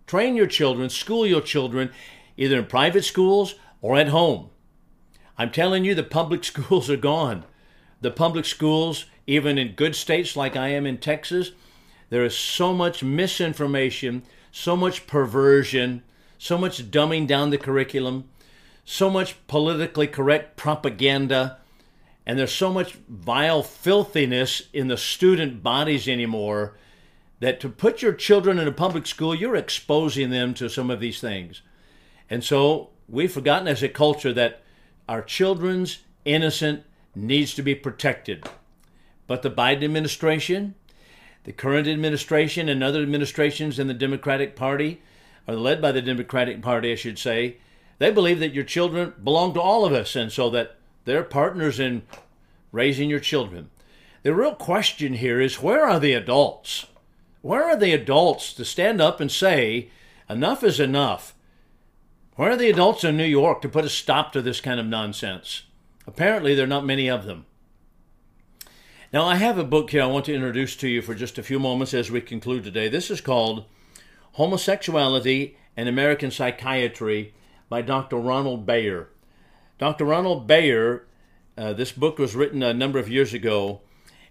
[0.06, 1.92] Train your children, school your children,
[2.38, 4.51] either in private schools or at home.
[5.42, 7.46] I'm telling you, the public schools are gone.
[8.00, 11.52] The public schools, even in good states like I am in Texas,
[12.12, 14.22] there is so much misinformation,
[14.52, 16.04] so much perversion,
[16.38, 18.30] so much dumbing down the curriculum,
[18.86, 21.58] so much politically correct propaganda,
[22.24, 26.78] and there's so much vile filthiness in the student bodies anymore
[27.40, 31.00] that to put your children in a public school, you're exposing them to some of
[31.00, 31.64] these things.
[32.30, 34.62] And so we've forgotten as a culture that
[35.08, 36.84] our children's innocent
[37.16, 38.48] needs to be protected.
[39.28, 40.76] But the Biden administration,
[41.44, 45.02] the current administration, and other administrations in the Democratic Party
[45.48, 47.58] are led by the Democratic Party, I should say,
[47.98, 51.80] they believe that your children belong to all of us, and so that they're partners
[51.80, 52.04] in
[52.72, 53.70] raising your children.
[54.24, 56.88] The real question here is where are the adults?
[57.42, 59.90] Where are the adults to stand up and say,
[60.30, 61.34] enough is enough?
[62.38, 64.86] Where are the adults in New York to put a stop to this kind of
[64.86, 65.64] nonsense?
[66.08, 67.46] Apparently, there are not many of them.
[69.12, 71.44] Now, I have a book here I want to introduce to you for just a
[71.44, 72.88] few moments as we conclude today.
[72.88, 73.66] This is called
[74.34, 77.34] Homosexuality and American Psychiatry
[77.68, 78.16] by Dr.
[78.16, 79.10] Ronald Bayer.
[79.78, 80.06] Dr.
[80.06, 81.06] Ronald Bayer,
[81.58, 83.82] uh, this book was written a number of years ago,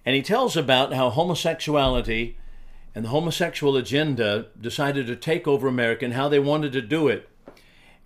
[0.06, 2.38] and he tells about how homosexuality
[2.94, 7.06] and the homosexual agenda decided to take over America and how they wanted to do
[7.06, 7.28] it.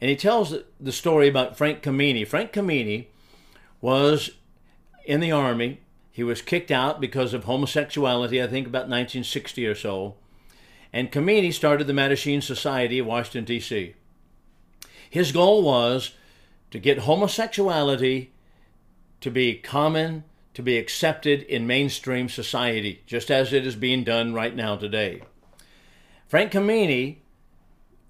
[0.04, 2.28] And he tells the story about Frank Kameny.
[2.28, 3.06] Frank Kameny
[3.80, 4.32] was
[5.06, 5.80] in the army.
[6.12, 10.16] He was kicked out because of homosexuality, I think about 1960 or so
[10.94, 13.94] and Kameny started the Mattachine Society of Washington, D.C.
[15.10, 16.12] His goal was
[16.70, 18.30] to get homosexuality
[19.20, 20.22] to be common,
[20.54, 25.22] to be accepted in mainstream society, just as it is being done right now today.
[26.28, 27.16] Frank Kameny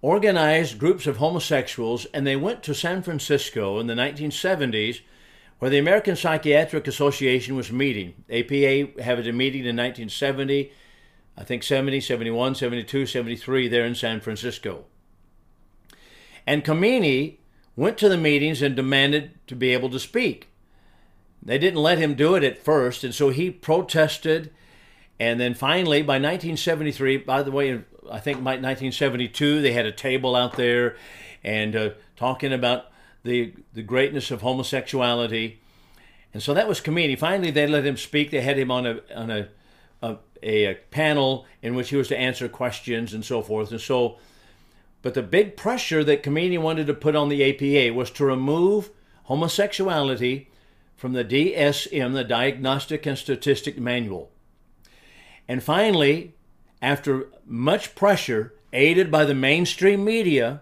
[0.04, 5.00] organized groups of homosexuals and they went to San Francisco in the 1970s
[5.58, 8.12] where the American Psychiatric Association was meeting.
[8.28, 10.70] APA had a meeting in 1970
[11.36, 14.84] I think 70, 71, 72, 73 there in San Francisco.
[16.46, 17.38] And Kameny
[17.76, 20.48] went to the meetings and demanded to be able to speak.
[21.42, 24.52] They didn't let him do it at first, and so he protested.
[25.18, 29.92] And then finally, by 1973, by the way, I think by 1972, they had a
[29.92, 30.96] table out there
[31.42, 32.86] and uh, talking about
[33.22, 35.60] the, the greatness of homosexuality.
[36.32, 37.18] And so that was Kameny.
[37.18, 38.30] Finally, they let him speak.
[38.30, 39.48] They had him on a, on a,
[40.02, 43.70] a a, panel in which he was to answer questions and so forth.
[43.70, 44.18] And so,
[45.02, 48.90] but the big pressure that Kameny wanted to put on the APA was to remove
[49.24, 50.50] homosexuality
[50.96, 54.30] from the DSM, the Diagnostic and Statistic Manual.
[55.48, 56.34] And finally,
[56.80, 60.60] after much pressure, aided by the mainstream media,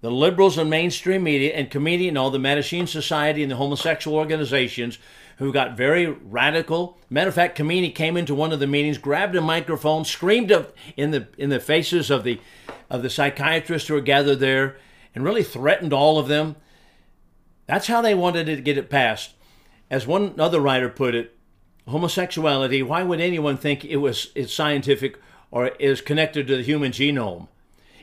[0.00, 4.98] the liberals and mainstream media, and and all the Mattachine Society and the homosexual organizations
[5.38, 6.98] who got very radical.
[7.10, 10.52] Matter of fact, Kameny came into one of the meetings, grabbed a microphone, screamed
[10.96, 12.40] in the in the faces of the
[12.90, 14.76] of the psychiatrists who were gathered there,
[15.14, 16.56] and really threatened all of them.
[17.66, 19.34] That's how they wanted to get it passed.
[19.90, 21.36] As one other writer put it,
[21.88, 22.82] homosexuality.
[22.82, 25.18] Why would anyone think it was it's scientific
[25.54, 27.46] or is connected to the human genome?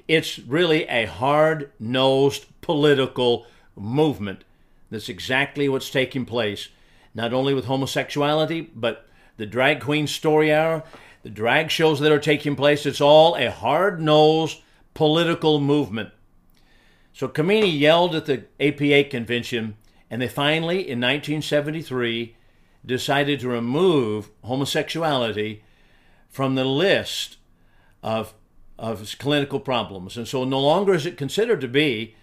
[0.07, 3.45] It's really a hard nosed political
[3.75, 4.45] movement.
[4.89, 6.69] That's exactly what's taking place
[7.13, 10.81] not only with homosexuality, but the drag queen story hour,
[11.23, 12.85] the drag shows that are taking place.
[12.85, 14.61] It's all a hard nosed
[14.93, 16.11] political movement.
[17.11, 19.75] So Kameny yelled at the APA convention,
[20.09, 22.37] and they finally, in 1973,
[22.85, 25.63] decided to remove homosexuality
[26.29, 27.35] from the list
[28.03, 28.33] of,
[28.77, 30.17] of clinical problems.
[30.17, 32.15] And so no longer is it considered to be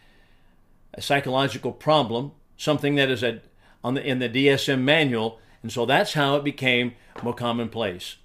[0.94, 3.40] a psychological problem, something that is a,
[3.84, 5.38] on the, in the DSM manual.
[5.62, 8.16] And so that's how it became more commonplace.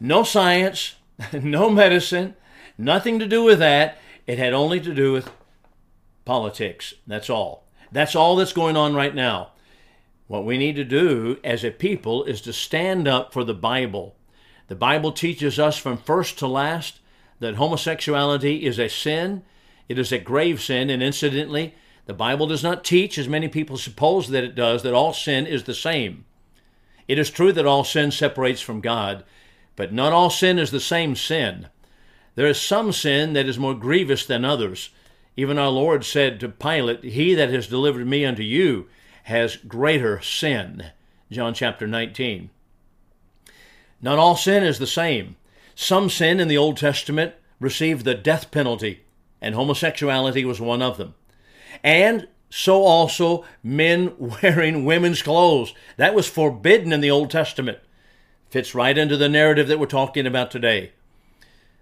[0.00, 0.96] No science,
[1.32, 2.34] no medicine,
[2.78, 3.98] nothing to do with that.
[4.26, 5.30] It had only to do with
[6.24, 6.94] politics.
[7.06, 7.66] That's all.
[7.92, 9.50] That's all that's going on right now.
[10.28, 14.14] What we need to do as a people is to stand up for the Bible.
[14.70, 17.00] The Bible teaches us from first to last
[17.40, 19.42] that homosexuality is a sin.
[19.88, 21.74] It is a grave sin, and incidentally,
[22.06, 25.44] the Bible does not teach, as many people suppose that it does, that all sin
[25.44, 26.24] is the same.
[27.08, 29.24] It is true that all sin separates from God,
[29.74, 31.66] but not all sin is the same sin.
[32.36, 34.90] There is some sin that is more grievous than others.
[35.36, 38.86] Even our Lord said to Pilate, He that has delivered me unto you
[39.24, 40.92] has greater sin.
[41.28, 42.50] John chapter 19.
[44.02, 45.36] Not all sin is the same.
[45.74, 49.02] Some sin in the Old Testament received the death penalty,
[49.40, 51.14] and homosexuality was one of them.
[51.84, 55.74] And so also men wearing women's clothes.
[55.96, 57.78] That was forbidden in the Old Testament.
[58.48, 60.92] Fits right into the narrative that we're talking about today.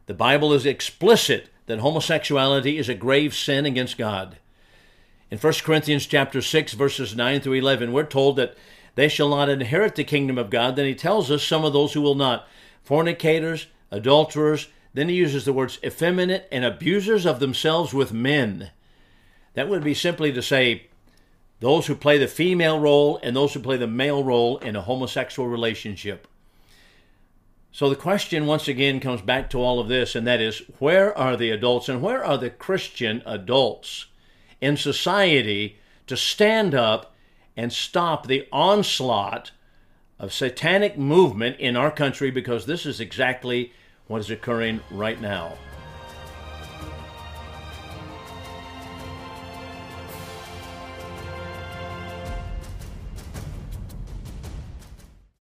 [0.06, 4.38] The Bible is explicit that homosexuality is a grave sin against God.
[5.30, 8.56] In 1 Corinthians chapter 6 verses 9 through 11, we're told that
[8.99, 10.74] they shall not inherit the kingdom of God.
[10.74, 12.49] Then he tells us some of those who will not
[12.82, 18.72] fornicators, adulterers, then he uses the words effeminate and abusers of themselves with men.
[19.55, 20.88] That would be simply to say
[21.61, 24.82] those who play the female role and those who play the male role in a
[24.82, 26.26] homosexual relationship.
[27.70, 31.16] So the question once again comes back to all of this, and that is where
[31.16, 34.07] are the adults and where are the Christian adults
[34.61, 35.78] in society
[36.09, 37.14] to stand up
[37.59, 39.50] and stop the onslaught
[40.16, 43.72] of satanic movement in our country because this is exactly
[44.06, 45.52] what is occurring right now.